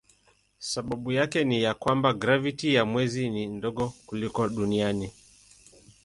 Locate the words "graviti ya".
2.13-2.85